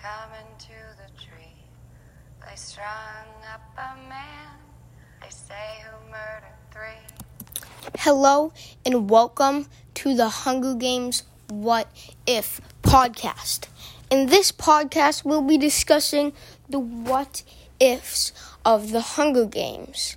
coming 0.00 0.46
to 0.58 0.72
the 0.96 1.22
tree. 1.22 1.52
They 2.40 2.56
strung 2.56 2.86
up 3.52 3.60
a 3.76 4.08
man. 4.08 4.56
They 5.20 5.28
say 5.28 5.82
who 5.84 6.10
murdered 6.10 6.56
three. 6.72 7.90
Hello 7.98 8.50
and 8.86 9.10
welcome 9.10 9.66
to 9.96 10.14
the 10.14 10.30
Hunger 10.30 10.74
Games 10.74 11.24
What 11.50 11.86
If 12.26 12.62
podcast. 12.82 13.66
In 14.10 14.28
this 14.28 14.50
podcast, 14.52 15.22
we'll 15.26 15.42
be 15.42 15.58
discussing 15.58 16.32
the 16.66 16.78
what 16.78 17.42
ifs 17.78 18.32
of 18.64 18.92
the 18.92 19.02
Hunger 19.02 19.44
Games. 19.44 20.16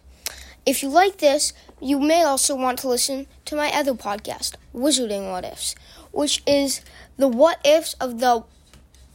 If 0.66 0.82
you 0.82 0.88
like 0.88 1.18
this, 1.18 1.52
you 1.82 2.00
may 2.00 2.24
also 2.24 2.56
want 2.56 2.80
to 2.80 2.88
listen 2.88 3.28
to 3.46 3.58
my 3.58 3.70
other 3.74 3.96
podcast, 3.96 4.54
Wizarding 4.74 5.30
What 5.30 5.44
Ifs, 5.44 5.76
which 6.14 6.42
is 6.48 6.80
the 7.18 7.28
what 7.28 7.60
ifs 7.66 7.96
of 7.96 8.20
the 8.20 8.46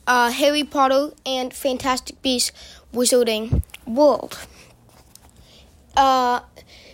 uh, 0.09 0.33
Harry 0.33 0.65
Potter 0.65 1.12
and 1.25 1.55
Fantastic 1.55 2.21
Beasts 2.23 2.51
Wizarding 2.93 3.62
World. 3.87 4.39
Uh, 5.97 6.41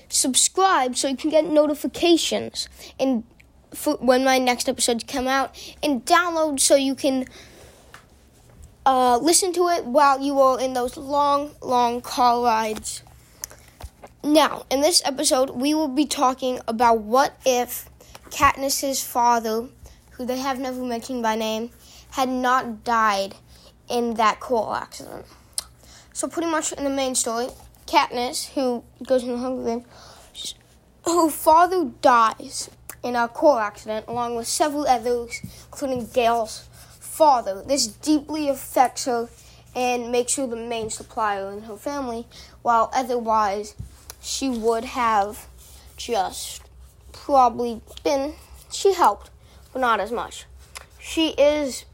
subscribe 0.09 0.97
so 0.97 1.09
you 1.09 1.17
can 1.17 1.31
get 1.31 1.47
notifications 1.47 2.69
and 2.99 3.25
when 4.01 4.25
my 4.25 4.39
next 4.39 4.69
episodes 4.69 5.05
come 5.05 5.27
out, 5.27 5.57
and 5.83 6.05
download 6.05 6.61
so 6.61 6.77
you 6.77 6.95
can 6.95 7.27
uh, 8.87 9.19
listen 9.19 9.53
to 9.53 9.69
it 9.69 9.85
while 9.85 10.21
you 10.21 10.41
are 10.41 10.61
in 10.61 10.75
those 10.75 10.97
long, 10.97 11.51
long 11.61 12.01
car 12.01 12.45
rides. 12.45 13.03
Now, 14.23 14.65
in 14.71 14.81
this 14.81 15.03
episode, 15.05 15.51
we 15.51 15.75
will 15.75 15.89
be 15.89 16.07
talking 16.07 16.61
about 16.69 17.01
what 17.01 17.39
if 17.45 17.89
Katniss's 18.31 19.03
father, 19.03 19.69
who 20.13 20.25
they 20.25 20.39
have 20.39 20.59
never 20.59 20.83
mentioned 20.83 21.23
by 21.23 21.35
name, 21.35 21.71
had 22.15 22.29
not 22.29 22.85
died 22.85 23.35
in 23.89 24.15
that 24.15 24.39
coal 24.39 24.73
accident. 24.73 25.27
So 26.13 26.29
pretty 26.29 26.49
much 26.49 26.73
in 26.73 26.85
the 26.85 26.91
main 26.91 27.17
story, 27.17 27.49
Katniss, 27.89 28.53
who 28.55 28.85
goes 29.05 29.25
in 29.25 29.31
the 29.31 29.39
Hunger 29.39 29.65
Games, 29.65 30.55
her 31.05 31.29
father 31.29 31.87
dies 32.03 32.71
in 33.03 33.17
a 33.17 33.27
coal 33.27 33.59
accident 33.59 34.07
along 34.07 34.37
with 34.37 34.47
several 34.47 34.87
others, 34.87 35.41
including 35.67 36.07
Gale's 36.07 36.69
father. 37.01 37.65
This 37.67 37.89
deeply 37.89 38.49
affects 38.49 39.07
her 39.07 39.29
and 39.75 40.13
makes 40.13 40.37
her 40.37 40.47
the 40.47 40.55
main 40.55 40.91
supplier 40.91 41.51
in 41.51 41.63
her 41.63 41.77
family, 41.77 42.29
while 42.63 42.91
otherwise 42.95 43.75
she 44.23 44.49
would 44.49 44.85
have 44.85 45.49
just 45.97 46.63
probably 47.11 47.81
been, 48.05 48.35
she 48.71 48.95
helped, 48.95 49.31
but 49.73 49.81
not 49.81 49.99
as 49.99 50.13
much. 50.13 50.47
She 51.01 51.31
is 51.31 51.85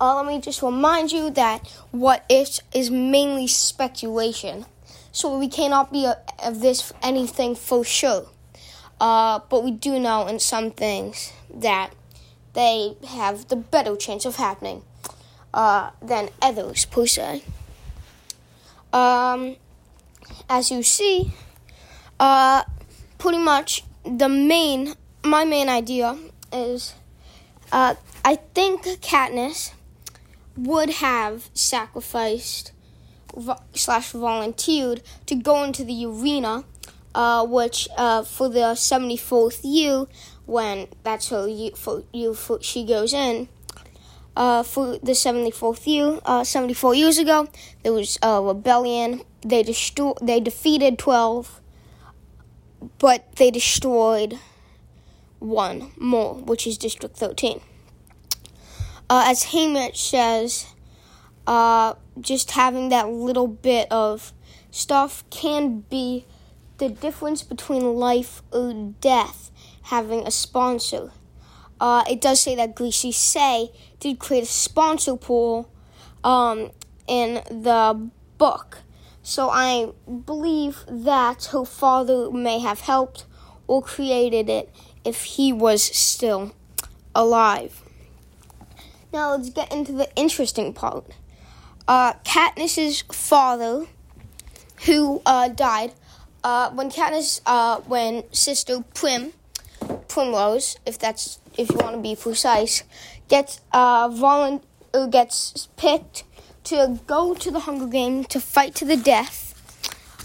uh, 0.00 0.16
let 0.16 0.26
me 0.26 0.40
just 0.40 0.62
remind 0.62 1.12
you 1.12 1.30
that 1.30 1.68
what 1.90 2.24
if 2.28 2.60
is 2.74 2.90
mainly 2.90 3.46
speculation, 3.46 4.64
so 5.12 5.38
we 5.38 5.48
cannot 5.48 5.92
be 5.92 6.10
of 6.42 6.60
this 6.60 6.92
anything 7.02 7.54
for 7.54 7.84
sure. 7.84 8.26
Uh, 9.00 9.40
but 9.48 9.64
we 9.64 9.70
do 9.70 9.98
know 9.98 10.26
in 10.26 10.38
some 10.38 10.70
things 10.70 11.32
that 11.52 11.90
they 12.52 12.96
have 13.08 13.48
the 13.48 13.56
better 13.56 13.96
chance 13.96 14.24
of 14.24 14.36
happening 14.36 14.82
uh, 15.54 15.90
than 16.02 16.28
others 16.40 16.84
per 16.84 17.06
se. 17.06 17.42
Um, 18.92 19.56
as 20.48 20.70
you 20.70 20.82
see, 20.82 21.32
uh, 22.18 22.64
pretty 23.18 23.38
much 23.38 23.84
the 24.04 24.28
main 24.28 24.94
my 25.22 25.44
main 25.44 25.68
idea 25.68 26.18
is 26.52 26.94
uh, 27.72 27.94
I 28.24 28.36
think 28.54 28.82
Katniss 29.00 29.72
would 30.64 30.90
have 30.90 31.48
sacrificed 31.54 32.72
slash 33.74 34.12
volunteered 34.12 35.02
to 35.26 35.34
go 35.34 35.62
into 35.62 35.84
the 35.84 36.04
arena, 36.04 36.64
uh, 37.14 37.46
which 37.46 37.88
uh, 37.96 38.22
for 38.22 38.48
the 38.48 38.74
74th 38.74 39.60
year, 39.62 40.06
when 40.46 40.88
that's 41.02 41.28
her 41.30 41.48
year, 41.48 41.72
for, 41.74 42.02
year 42.12 42.34
for, 42.34 42.62
she 42.62 42.84
goes 42.84 43.14
in, 43.14 43.48
uh, 44.36 44.62
for 44.62 44.98
the 44.98 45.12
74th 45.12 45.86
year, 45.86 46.20
uh, 46.24 46.44
74 46.44 46.94
years 46.94 47.18
ago, 47.18 47.48
there 47.82 47.92
was 47.92 48.18
a 48.22 48.40
rebellion. 48.40 49.22
They 49.42 49.62
destroyed, 49.62 50.18
they 50.20 50.40
defeated 50.40 50.98
12, 50.98 51.60
but 52.98 53.36
they 53.36 53.50
destroyed 53.50 54.38
one 55.38 55.92
more, 55.96 56.34
which 56.34 56.66
is 56.66 56.76
District 56.76 57.16
13 57.16 57.60
uh, 59.10 59.24
as 59.26 59.46
Haymitch 59.46 59.96
says, 59.96 60.66
uh, 61.44 61.94
just 62.20 62.52
having 62.52 62.90
that 62.90 63.10
little 63.10 63.48
bit 63.48 63.90
of 63.90 64.32
stuff 64.70 65.28
can 65.30 65.80
be 65.80 66.26
the 66.78 66.88
difference 66.88 67.42
between 67.42 67.82
life 67.96 68.40
or 68.52 68.94
death 69.00 69.50
having 69.82 70.24
a 70.26 70.30
sponsor. 70.30 71.10
Uh, 71.80 72.04
it 72.08 72.20
does 72.20 72.40
say 72.40 72.54
that 72.54 72.76
Greasy 72.76 73.10
Sae 73.10 73.70
did 73.98 74.20
create 74.20 74.44
a 74.44 74.46
sponsor 74.46 75.16
pool 75.16 75.68
um, 76.22 76.70
in 77.08 77.42
the 77.50 78.10
book. 78.38 78.78
So 79.24 79.50
I 79.50 79.90
believe 80.24 80.84
that 80.88 81.46
her 81.46 81.64
father 81.64 82.30
may 82.30 82.60
have 82.60 82.82
helped 82.82 83.26
or 83.66 83.82
created 83.82 84.48
it 84.48 84.72
if 85.04 85.24
he 85.24 85.52
was 85.52 85.82
still 85.82 86.52
alive. 87.12 87.82
Now 89.12 89.32
let's 89.32 89.50
get 89.50 89.72
into 89.72 89.92
the 89.92 90.08
interesting 90.14 90.72
part. 90.72 91.04
Uh, 91.88 92.12
Katniss's 92.24 93.02
father, 93.12 93.86
who 94.86 95.20
uh, 95.26 95.48
died 95.48 95.92
uh, 96.44 96.70
when 96.70 96.90
Katniss, 96.90 97.40
uh, 97.44 97.80
when 97.80 98.24
Sister 98.32 98.84
Prim, 98.94 99.32
Primrose, 100.08 100.76
if 100.86 100.98
that's 100.98 101.40
if 101.58 101.70
you 101.70 101.76
want 101.76 101.96
to 101.96 102.02
be 102.02 102.14
precise, 102.14 102.84
gets 103.28 103.60
uh, 103.72 104.08
volun- 104.08 104.62
gets 105.10 105.68
picked 105.76 106.24
to 106.64 107.00
go 107.06 107.34
to 107.34 107.50
the 107.50 107.60
Hunger 107.60 107.86
Games 107.86 108.28
to 108.28 108.40
fight 108.40 108.74
to 108.76 108.84
the 108.84 108.96
death 108.96 109.54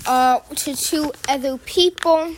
uh, 0.06 0.40
to 0.40 0.76
two 0.76 1.12
other 1.28 1.58
people. 1.58 2.36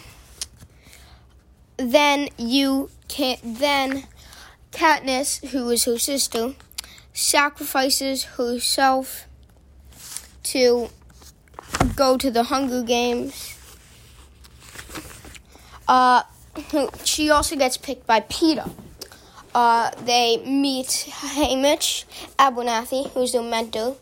Then 1.77 2.29
you 2.37 2.89
can 3.07 3.37
then 3.43 4.05
Katniss, 4.71 5.45
who 5.47 5.69
is 5.69 5.85
her 5.85 5.97
sister, 5.97 6.53
sacrifices 7.13 8.23
herself 8.23 9.27
to 10.43 10.89
go 11.95 12.17
to 12.17 12.29
the 12.29 12.43
Hunger 12.43 12.83
Games. 12.83 13.55
Uh, 15.87 16.23
she 17.03 17.29
also 17.29 17.55
gets 17.55 17.77
picked 17.77 18.05
by 18.05 18.19
Peeta. 18.21 18.69
Uh, 19.53 19.91
they 20.03 20.37
meet 20.45 21.09
Haymitch 21.09 22.05
Abernathy, 22.37 23.09
who's 23.11 23.31
their 23.31 23.41
mentor. 23.41 23.97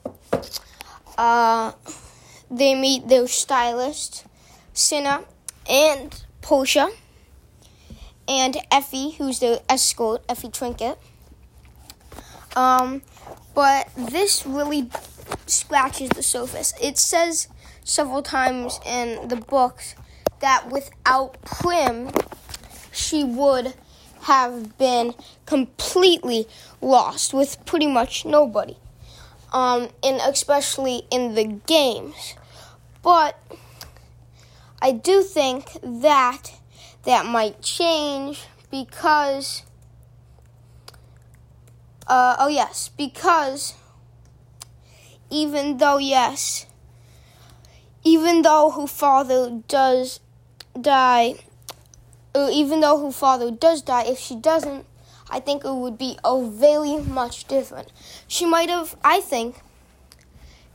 Uh, 1.17 1.71
they 2.51 2.75
meet 2.75 3.07
their 3.07 3.27
stylist, 3.27 4.25
Cinna, 4.73 5.23
and 5.69 6.23
Portia 6.41 6.89
and 8.27 8.57
Effie, 8.71 9.11
who's 9.11 9.39
the 9.39 9.61
escort, 9.69 10.23
Effie 10.27 10.49
Trinket. 10.49 10.97
Um, 12.55 13.01
but 13.53 13.89
this 13.95 14.45
really 14.45 14.89
scratches 15.45 16.09
the 16.09 16.23
surface. 16.23 16.73
It 16.81 16.97
says 16.97 17.47
several 17.83 18.23
times 18.23 18.79
in 18.85 19.27
the 19.27 19.35
books 19.35 19.95
that 20.39 20.69
without 20.69 21.41
Prim, 21.43 22.09
she 22.91 23.23
would 23.23 23.73
have 24.21 24.77
been 24.77 25.13
completely 25.45 26.47
lost 26.81 27.33
with 27.33 27.63
pretty 27.65 27.87
much 27.87 28.25
nobody. 28.25 28.77
Um, 29.53 29.89
and 30.03 30.19
especially 30.21 31.03
in 31.11 31.35
the 31.35 31.45
games. 31.45 32.35
But 33.01 33.39
I 34.81 34.91
do 34.91 35.21
think 35.21 35.77
that 35.81 36.54
that 37.05 37.25
might 37.25 37.61
change 37.61 38.45
because 38.71 39.63
uh, 42.07 42.35
oh 42.39 42.47
yes 42.47 42.89
because 42.97 43.75
even 45.29 45.77
though 45.77 45.97
yes 45.97 46.65
even 48.03 48.41
though 48.41 48.69
her 48.71 48.87
father 48.87 49.61
does 49.67 50.19
die 50.79 51.35
or 52.33 52.49
even 52.51 52.81
though 52.81 53.05
her 53.05 53.11
father 53.11 53.49
does 53.49 53.81
die 53.81 54.03
if 54.03 54.19
she 54.19 54.35
doesn't 54.35 54.85
i 55.29 55.39
think 55.39 55.63
it 55.63 55.73
would 55.73 55.97
be 55.97 56.17
a 56.23 56.41
very 56.43 56.97
much 56.97 57.45
different. 57.45 57.91
She 58.27 58.45
might 58.45 58.69
have 58.69 58.95
i 59.03 59.21
think 59.21 59.55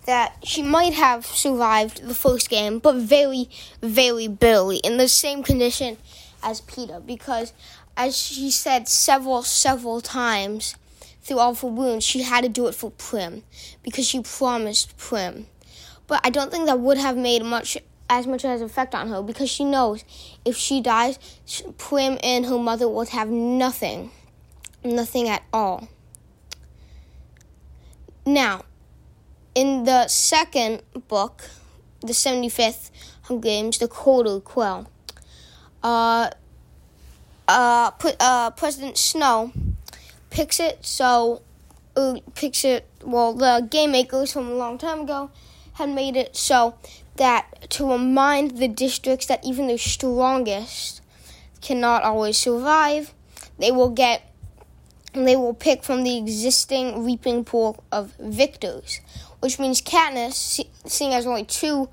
that 0.06 0.36
she 0.42 0.62
might 0.62 0.94
have 0.94 1.26
survived 1.26 2.02
the 2.02 2.14
first 2.14 2.48
game, 2.50 2.78
but 2.78 2.96
very, 2.96 3.48
very 3.80 4.26
barely 4.28 4.78
in 4.78 4.96
the 4.96 5.08
same 5.08 5.42
condition 5.42 5.98
as 6.42 6.60
Peeta 6.60 7.04
because, 7.04 7.52
as 7.96 8.16
she 8.16 8.50
said 8.50 8.88
several, 8.88 9.42
several 9.42 10.00
times 10.00 10.76
through 11.22 11.38
all 11.38 11.50
of 11.50 11.60
her 11.60 11.68
wounds, 11.68 12.04
she 12.04 12.22
had 12.22 12.42
to 12.42 12.48
do 12.48 12.66
it 12.66 12.74
for 12.74 12.90
Prim 12.90 13.42
because 13.82 14.06
she 14.06 14.20
promised 14.20 14.96
Prim. 14.96 15.46
But 16.06 16.20
I 16.24 16.30
don't 16.30 16.50
think 16.50 16.66
that 16.66 16.80
would 16.80 16.98
have 16.98 17.16
made 17.16 17.44
much 17.44 17.78
as 18.08 18.26
much 18.26 18.44
as 18.44 18.60
effect 18.60 18.94
on 18.94 19.08
her 19.08 19.22
because 19.22 19.48
she 19.48 19.64
knows 19.64 20.04
if 20.44 20.56
she 20.56 20.80
dies, 20.80 21.18
Prim 21.78 22.18
and 22.22 22.44
her 22.46 22.58
mother 22.58 22.88
would 22.88 23.10
have 23.10 23.28
nothing, 23.28 24.10
nothing 24.82 25.28
at 25.28 25.42
all. 25.52 25.88
Now, 28.26 28.64
in 29.54 29.84
the 29.84 30.08
second 30.08 30.82
book, 31.08 31.48
the 32.00 32.12
75th 32.12 32.90
Hunger 33.22 33.40
Games, 33.40 33.78
The 33.78 33.88
Quarter 33.88 34.40
Quell, 34.40 34.90
uh, 35.82 36.30
uh, 37.48 37.90
put, 37.92 38.16
uh, 38.20 38.50
President 38.50 38.96
Snow 38.96 39.52
picks 40.30 40.60
it 40.60 40.84
so, 40.84 41.42
uh, 41.96 42.16
picks 42.34 42.64
it, 42.64 42.86
well, 43.02 43.34
the 43.34 43.66
game 43.68 43.92
makers 43.92 44.32
from 44.32 44.48
a 44.48 44.54
long 44.54 44.78
time 44.78 45.00
ago 45.00 45.30
had 45.74 45.88
made 45.88 46.16
it 46.16 46.36
so 46.36 46.74
that 47.16 47.68
to 47.70 47.90
remind 47.90 48.58
the 48.58 48.68
districts 48.68 49.26
that 49.26 49.44
even 49.44 49.66
the 49.66 49.78
strongest 49.78 51.02
cannot 51.60 52.02
always 52.02 52.36
survive, 52.36 53.12
they 53.58 53.70
will 53.70 53.90
get 53.90 54.26
they 55.12 55.34
will 55.34 55.54
pick 55.54 55.82
from 55.82 56.04
the 56.04 56.16
existing 56.16 57.04
reaping 57.04 57.44
pool 57.44 57.82
of 57.90 58.14
victors, 58.20 59.00
which 59.40 59.58
means 59.58 59.82
Katniss, 59.82 60.64
seeing 60.86 61.12
as 61.12 61.26
only 61.26 61.44
two 61.44 61.88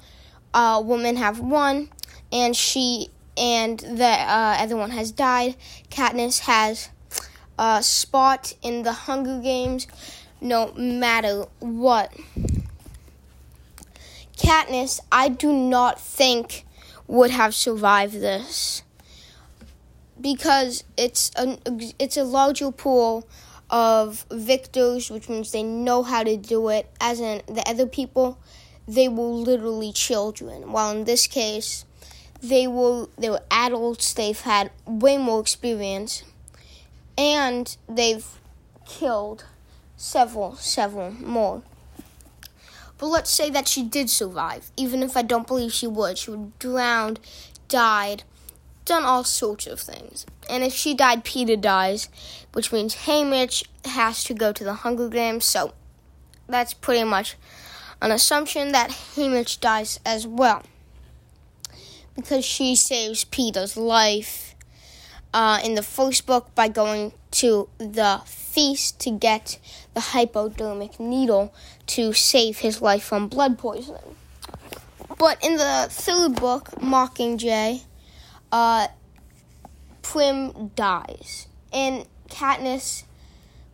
uh, 0.54 0.82
women 0.86 1.16
have 1.16 1.40
won, 1.40 1.90
and 2.32 2.56
she 2.56 3.10
and 3.38 3.80
the 3.80 4.06
uh, 4.06 4.58
other 4.60 4.76
one 4.76 4.92
has 4.92 5.12
died, 5.12 5.56
Katniss 5.90 6.40
has 6.40 6.90
a 7.60 7.82
spot 7.84 8.54
in 8.62 8.84
the 8.84 8.94
Hunger 8.94 9.40
Games, 9.40 9.88
no 10.42 10.74
matter 10.74 11.46
what. 11.60 12.12
Katniss, 14.38 15.00
I 15.12 15.30
do 15.30 15.52
not 15.52 16.00
think 16.00 16.66
would 17.08 17.32
have 17.32 17.56
survived 17.56 18.16
this 18.16 18.84
because 20.20 20.84
it's 20.98 21.32
a 21.36 21.58
it's 22.00 22.18
a 22.18 22.24
larger 22.24 22.72
pool 22.72 23.28
of 23.70 24.26
victors, 24.32 25.10
which 25.10 25.30
means 25.30 25.52
they 25.52 25.64
know 25.64 26.04
how 26.04 26.24
to 26.24 26.38
do 26.38 26.70
it. 26.70 26.90
As 27.00 27.20
in 27.20 27.42
the 27.48 27.68
other 27.68 27.86
people, 27.86 28.40
they 28.88 29.08
were 29.08 29.24
literally 29.24 29.92
children. 29.92 30.72
While 30.72 30.92
in 30.92 31.04
this 31.06 31.28
case, 31.28 31.86
they 32.42 32.68
were 32.68 33.08
they 33.18 33.30
were 33.30 33.44
adults. 33.50 34.14
They've 34.14 34.40
had 34.40 34.72
way 34.86 35.18
more 35.18 35.40
experience, 35.40 36.24
and 37.18 37.76
they've 37.88 38.26
killed 38.86 39.46
several 39.96 40.56
several 40.56 41.12
more. 41.12 41.64
But 42.98 43.08
let's 43.08 43.30
say 43.30 43.50
that 43.52 43.68
she 43.68 43.84
did 43.84 44.10
survive, 44.10 44.72
even 44.76 45.04
if 45.04 45.16
I 45.16 45.22
don't 45.22 45.46
believe 45.46 45.72
she 45.72 45.88
would. 45.88 46.18
She 46.18 46.32
would 46.32 46.58
drowned, 46.58 47.20
died, 47.68 48.24
done 48.86 49.04
all 49.04 49.24
sorts 49.24 49.68
of 49.68 49.80
things. 49.80 50.26
And 50.50 50.64
if 50.64 50.74
she 50.74 50.96
died, 50.96 51.24
Peeta 51.24 51.60
dies, 51.60 52.10
which 52.54 52.72
means 52.72 52.96
Haymitch 53.06 53.66
has 53.86 54.24
to 54.24 54.34
go 54.34 54.52
to 54.52 54.64
the 54.64 54.74
Hunger 54.74 55.10
Games. 55.10 55.46
So 55.46 55.74
that's 56.48 56.74
pretty 56.74 57.04
much 57.04 57.36
an 58.02 58.12
assumption 58.12 58.72
that 58.72 58.90
Haymitch 59.16 59.60
dies 59.60 60.00
as 60.06 60.26
well. 60.26 60.64
Because 62.18 62.44
she 62.44 62.76
saves 62.76 63.24
Peeta's 63.24 63.78
life 63.78 64.56
uh, 65.34 65.62
in 65.64 65.76
the 65.76 65.84
first 65.84 66.26
book 66.26 66.54
by 66.56 66.68
going 66.68 67.14
to 67.32 67.70
the 67.78 68.22
feast 68.26 69.00
to 69.02 69.12
get 69.12 69.60
the 69.94 70.00
hypodermic 70.00 71.00
needle 71.00 71.54
to 71.86 72.12
save 72.12 72.58
his 72.58 72.82
life 72.82 73.04
from 73.04 73.28
blood 73.28 73.58
poisoning. 73.58 74.16
But 75.18 75.44
in 75.44 75.58
the 75.58 75.88
third 75.90 76.36
book, 76.36 76.72
Mockingjay, 76.82 77.84
uh, 78.52 78.88
Prim 80.02 80.72
dies, 80.76 81.48
and 81.72 82.06
Katniss 82.30 83.04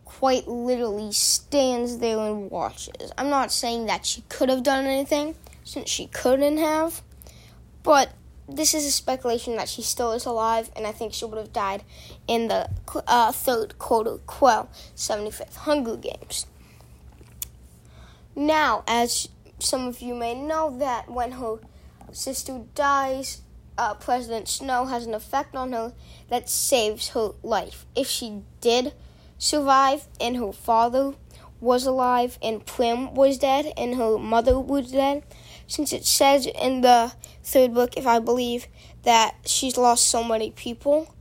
quite 0.04 0.46
literally 0.46 1.12
stands 1.12 1.98
there 1.98 2.18
and 2.18 2.50
watches. 2.50 3.12
I'm 3.16 3.30
not 3.30 3.50
saying 3.52 3.86
that 3.86 4.06
she 4.06 4.22
could 4.28 4.48
have 4.48 4.62
done 4.62 4.84
anything, 4.84 5.34
since 5.64 5.88
she 5.88 6.06
couldn't 6.06 6.58
have, 6.58 7.02
but 7.82 8.12
this 8.48 8.74
is 8.74 8.84
a 8.84 8.90
speculation 8.90 9.56
that 9.56 9.68
she 9.68 9.82
still 9.82 10.12
is 10.12 10.26
alive, 10.26 10.70
and 10.76 10.86
I 10.86 10.92
think 10.92 11.14
she 11.14 11.24
would 11.24 11.38
have 11.38 11.52
died 11.52 11.82
in 12.28 12.48
the 12.48 12.68
uh, 13.06 13.32
third 13.32 13.78
quarter 13.78 14.18
quell 14.26 14.68
75th 14.96 15.56
Hunger 15.56 15.96
Games. 15.96 16.46
Now, 18.36 18.82
as 18.86 19.28
some 19.58 19.86
of 19.86 20.00
you 20.00 20.14
may 20.14 20.34
know, 20.34 20.76
that 20.78 21.10
when 21.10 21.32
her 21.32 21.56
sister 22.12 22.62
dies, 22.74 23.42
uh, 23.78 23.94
President 23.94 24.48
Snow 24.48 24.84
has 24.86 25.06
an 25.06 25.14
effect 25.14 25.54
on 25.54 25.72
her 25.72 25.92
that 26.28 26.48
saves 26.48 27.10
her 27.10 27.30
life. 27.42 27.86
If 27.96 28.08
she 28.08 28.42
did 28.60 28.92
survive 29.38 30.06
and 30.20 30.36
her 30.36 30.52
father 30.52 31.14
was 31.60 31.86
alive 31.86 32.38
and 32.42 32.64
Prim 32.64 33.14
was 33.14 33.38
dead 33.38 33.72
and 33.76 33.94
her 33.96 34.18
mother 34.18 34.60
was 34.60 34.92
dead, 34.92 35.24
since 35.66 35.92
it 35.92 36.04
says 36.04 36.46
in 36.46 36.80
the 36.80 37.12
third 37.42 37.74
book, 37.74 37.96
if 37.96 38.06
I 38.06 38.18
believe, 38.18 38.66
that 39.02 39.36
she's 39.46 39.76
lost 39.76 40.08
so 40.08 40.24
many 40.24 40.50
people, 40.50 41.14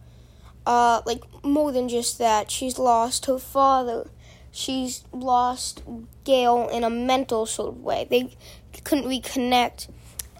uh, 0.65 1.01
like 1.05 1.21
more 1.43 1.71
than 1.71 1.89
just 1.89 2.17
that, 2.19 2.49
she's 2.49 2.77
lost 2.79 3.25
her 3.25 3.39
father. 3.39 4.09
She's 4.51 5.03
lost 5.11 5.83
Gale 6.23 6.69
in 6.69 6.83
a 6.83 6.89
mental 6.89 7.45
sort 7.45 7.69
of 7.69 7.81
way. 7.81 8.07
They 8.09 8.35
couldn't 8.83 9.05
reconnect 9.05 9.89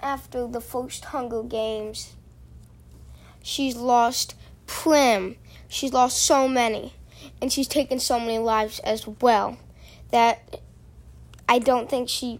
after 0.02 0.48
the 0.48 0.62
first 0.62 1.06
Hunger 1.06 1.42
Games. 1.42 2.16
She's 3.42 3.76
lost 3.76 4.36
Prim. 4.68 5.38
She's 5.68 5.94
lost 5.94 6.22
so 6.22 6.48
many. 6.48 6.94
And 7.42 7.52
she's 7.52 7.68
taken 7.68 8.00
so 8.00 8.20
many 8.20 8.38
lives 8.38 8.80
as 8.80 9.08
well 9.08 9.58
that 10.12 10.62
I 11.50 11.60
don't 11.60 11.90
think 11.90 12.08
she 12.08 12.40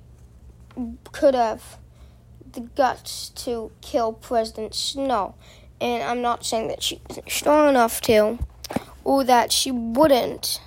could 1.12 1.36
have 1.36 1.78
the 2.52 2.62
guts 2.62 3.30
to 3.30 3.72
kill 3.82 4.14
President 4.14 4.76
Snow. 4.76 5.36
And 5.82 6.04
I'm 6.04 6.22
not 6.22 6.46
saying 6.46 6.68
that 6.70 6.84
she 6.84 7.02
isn't 7.10 7.30
strong 7.30 7.70
enough 7.70 8.00
to, 8.02 8.40
or 9.04 9.24
that 9.24 9.52
she 9.52 9.72
wouldn't. 9.72 10.62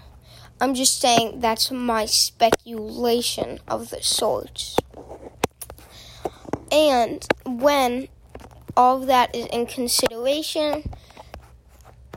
I'm 0.61 0.75
just 0.75 1.01
saying 1.01 1.41
that's 1.41 1.71
my 1.71 2.07
speculation 2.07 3.61
of 3.69 3.91
the 3.91 4.03
sorts. 4.03 4.77
And 6.73 7.27
when 7.45 8.09
all 8.77 9.01
of 9.01 9.07
that 9.07 9.35
is 9.35 9.47
in 9.47 9.67
consideration, 9.67 10.91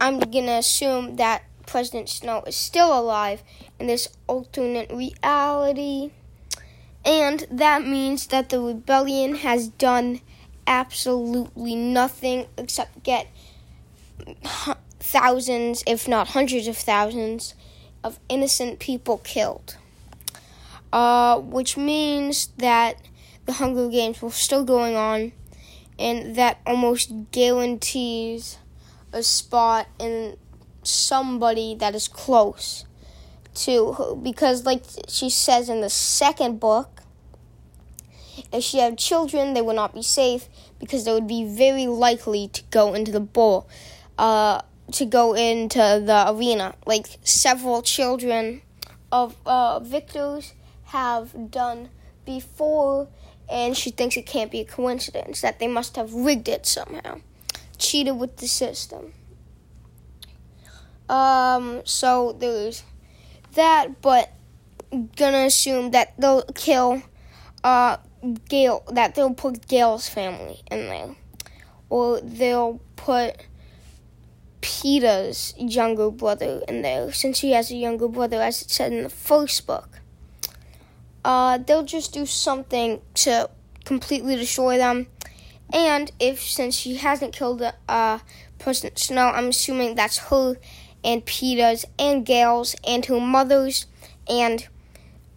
I'm 0.02 0.20
gonna 0.20 0.54
assume 0.54 1.18
that 1.18 1.44
President 1.66 2.10
Snow 2.10 2.44
is 2.48 2.56
still 2.56 2.98
alive 2.98 3.44
in 3.80 3.88
this 3.88 4.10
alternate 4.28 4.92
reality. 4.92 6.12
And 7.10 7.48
that 7.50 7.84
means 7.84 8.28
that 8.28 8.50
the 8.50 8.62
rebellion 8.62 9.38
has 9.38 9.68
done 9.68 10.22
absolutely 10.68 11.74
nothing 11.76 12.46
except 12.56 13.02
get 13.02 13.26
thousands, 15.00 15.84
if 15.88 16.08
not 16.08 16.28
hundreds 16.28 16.68
of 16.68 16.78
thousands, 16.78 17.56
of 18.04 18.20
innocent 18.30 18.78
people 18.78 19.18
killed. 19.18 19.76
Uh, 20.94 21.40
which 21.40 21.78
means 21.78 22.50
that 22.58 22.98
the 23.48 23.54
Hunger 23.54 23.90
Games 23.90 24.22
were 24.22 24.30
still 24.30 24.64
going 24.64 24.96
on, 24.96 25.32
and 25.98 26.36
that 26.36 26.60
almost 26.64 27.12
guarantees 27.32 28.60
a 29.12 29.24
spot 29.24 29.88
in 29.98 30.38
somebody 30.84 31.74
that 31.74 31.96
is 31.96 32.08
close 32.08 32.86
to. 33.56 34.20
Because, 34.22 34.64
like 34.64 34.84
she 35.08 35.32
says 35.32 35.70
in 35.70 35.82
the 35.82 35.90
second 35.90 36.60
book, 36.60 36.99
if 38.52 38.64
she 38.64 38.80
had 38.80 38.98
children, 38.98 39.54
they 39.54 39.62
would 39.62 39.76
not 39.76 39.94
be 39.94 40.02
safe 40.02 40.48
because 40.80 41.06
they 41.06 41.14
would 41.14 41.28
be 41.28 41.46
very 41.46 41.88
likely 41.88 42.48
to 42.50 42.64
go 42.72 42.94
into 42.94 43.12
the 43.12 43.20
bowl, 43.20 43.68
uh, 44.18 44.62
to 44.92 45.06
go 45.06 45.36
into 45.36 45.78
the 45.78 46.26
arena. 46.30 46.76
Like 46.86 47.08
several 47.24 47.82
children 47.82 48.62
of 49.12 49.36
uh, 49.46 49.80
victors 49.80 50.54
have 50.86 51.52
done 51.52 51.90
before, 52.26 53.08
and 53.50 53.78
she 53.78 53.92
thinks 53.92 54.18
it 54.18 54.26
can't 54.26 54.52
be 54.52 54.62
a 54.62 54.66
coincidence 54.66 55.42
that 55.42 55.60
they 55.60 55.68
must 55.68 55.96
have 55.96 56.14
rigged 56.14 56.48
it 56.48 56.66
somehow, 56.66 57.22
cheated 57.78 58.18
with 58.18 58.38
the 58.38 58.48
system. 58.48 59.14
Um, 61.08 61.82
so 61.86 62.34
there's 62.34 62.84
that, 63.54 64.02
but 64.02 64.32
gonna 65.16 65.46
assume 65.46 65.92
that 65.92 66.14
they'll 66.18 66.42
kill 66.56 67.04
uh 67.64 67.98
Gale 68.50 68.84
that 68.92 69.16
they'll 69.16 69.34
put 69.34 69.68
Gale's 69.68 70.10
family 70.10 70.62
in 70.70 70.88
there. 70.88 71.16
Or 71.90 72.20
they'll 72.22 72.80
put 72.96 73.46
Peeta's 74.62 75.54
younger 75.58 76.12
brother 76.12 76.62
in 76.68 76.82
there, 76.82 77.12
since 77.14 77.40
he 77.40 77.52
has 77.52 77.72
a 77.72 77.76
younger 77.76 78.08
brother, 78.08 78.42
as 78.42 78.62
it 78.62 78.70
said 78.70 78.92
in 78.94 79.04
the 79.04 79.10
first 79.10 79.66
book. 79.66 80.02
Uh, 81.24 81.58
they'll 81.58 81.84
just 81.84 82.14
do 82.14 82.26
something 82.26 83.02
to 83.14 83.50
completely 83.86 84.36
destroy 84.36 84.78
them. 84.78 85.08
And 85.72 86.12
if, 86.20 86.42
since 86.42 86.76
she 86.76 86.96
hasn't 86.96 87.34
killed 87.34 87.62
uh, 87.88 88.20
President 88.58 89.00
Snow, 89.00 89.28
I'm 89.28 89.50
assuming 89.50 89.96
that's 89.96 90.18
her 90.30 90.58
and 91.04 91.26
Peeta's 91.26 91.86
and 91.98 92.26
Gale's 92.26 92.76
and 92.86 93.06
her 93.06 93.20
mother's 93.20 93.86
and, 94.28 94.68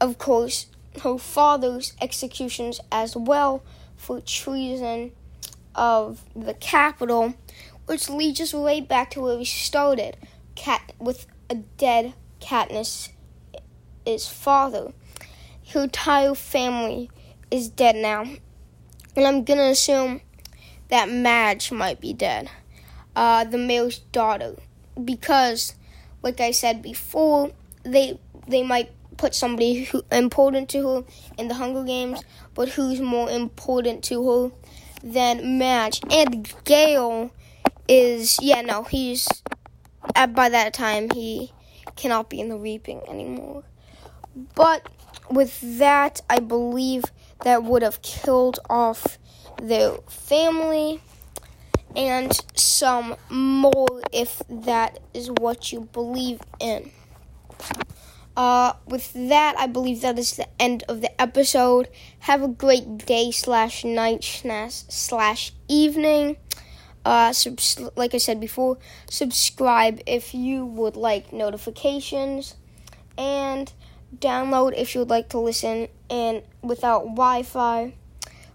of 0.01 0.19
course, 0.19 0.67
her 1.01 1.19
father's 1.19 1.95
executions 2.01 2.81
as 2.91 3.17
well 3.17 3.63
for 3.97 4.21
treason 4.21 5.13
of 5.75 6.23
the 6.37 6.55
Capitol, 6.55 7.35
which 7.87 8.09
leads 8.09 8.41
us 8.41 8.53
right 8.53 8.87
back 8.87 9.11
to 9.11 9.21
where 9.21 9.39
we 9.39 9.45
started, 9.45 10.17
Cat 10.55 10.93
with 10.99 11.27
a 11.49 11.55
dead 11.55 12.15
Katniss, 12.41 13.11
his 14.05 14.29
father. 14.29 14.93
Her 15.73 15.85
entire 15.85 16.35
family 16.35 17.11
is 17.51 17.69
dead 17.69 17.97
now, 17.97 18.23
and 19.17 19.27
I'm 19.27 19.45
gonna 19.45 19.71
assume 19.71 20.21
that 20.89 21.09
Madge 21.09 21.73
might 21.73 22.01
be 22.01 22.13
dead, 22.13 22.51
uh, 23.17 23.45
the 23.45 23.59
mayor's 23.59 23.99
daughter, 23.99 24.57
because, 25.03 25.75
like 26.23 26.41
I 26.41 26.51
said 26.51 26.83
before, 26.83 27.53
they 27.83 28.19
they 28.47 28.63
might 28.63 28.91
put 29.23 29.37
somebody 29.37 29.85
who 29.85 30.03
important 30.11 30.69
to 30.69 30.89
her 30.89 31.05
in 31.39 31.47
the 31.47 31.55
Hunger 31.55 31.85
Games, 31.85 32.25
but 32.55 32.71
who's 32.71 33.01
more 33.01 33.31
important 33.31 34.03
to 34.03 34.29
her 34.29 34.51
than 35.05 35.59
Madge. 35.59 36.01
And 36.11 36.53
Gale 36.65 37.31
is 37.87 38.39
yeah 38.43 38.63
no 38.63 38.83
he's 38.83 39.29
by 40.35 40.49
that 40.49 40.75
time 40.75 41.09
he 41.15 41.53
cannot 41.95 42.31
be 42.31 42.41
in 42.41 42.49
the 42.49 42.57
reaping 42.59 43.01
anymore. 43.09 43.63
But 44.57 44.89
with 45.31 45.79
that, 45.79 46.21
I 46.29 46.41
believe 46.41 47.05
that 47.45 47.63
would 47.63 47.83
have 47.83 48.03
killed 48.03 48.59
off 48.69 49.19
their 49.63 49.99
family 50.09 51.01
and 51.95 52.33
some 52.57 53.15
more 53.31 54.03
if 54.13 54.43
that 54.49 54.99
is 55.15 55.31
what 55.31 55.71
you 55.71 55.83
believe 55.93 56.41
in. 56.59 56.91
Uh, 58.37 58.73
with 58.87 59.13
that, 59.13 59.55
I 59.59 59.67
believe 59.67 60.01
that 60.01 60.19
is 60.19 60.37
the 60.37 60.49
end 60.61 60.85
of 60.89 61.03
the 61.03 61.21
episode. 61.21 61.89
Have 62.21 62.43
a 62.43 62.49
great 62.49 63.05
day 63.05 63.31
slash 63.31 63.85
night 63.85 64.25
slash 64.89 65.53
evening. 65.69 66.37
Uh, 67.05 67.33
subs- 67.33 67.81
like 67.97 68.15
I 68.15 68.19
said 68.19 68.41
before, 68.41 68.79
subscribe 69.11 70.01
if 70.07 70.35
you 70.35 70.65
would 70.65 70.97
like 70.97 71.33
notifications, 71.33 72.57
and 73.19 73.73
download 74.17 74.75
if 74.77 74.95
you 74.95 75.01
would 75.01 75.11
like 75.11 75.29
to 75.31 75.39
listen 75.39 75.89
and 76.09 76.43
without 76.63 77.05
Wi-Fi 77.05 77.95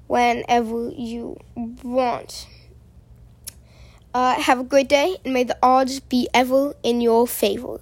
whenever 0.08 0.90
you 0.90 1.38
want. 1.84 2.48
Uh, 4.14 4.40
have 4.40 4.60
a 4.60 4.64
great 4.64 4.88
day, 4.88 5.18
and 5.24 5.34
may 5.34 5.44
the 5.44 5.58
odds 5.62 6.00
be 6.00 6.28
ever 6.34 6.74
in 6.82 7.02
your 7.02 7.28
favor. 7.28 7.80